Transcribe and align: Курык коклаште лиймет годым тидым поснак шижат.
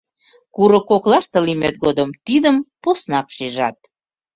Курык 0.55 0.85
коклаште 0.89 1.37
лиймет 1.45 1.75
годым 1.83 2.09
тидым 2.25 2.55
поснак 2.81 3.27
шижат. 3.35 3.77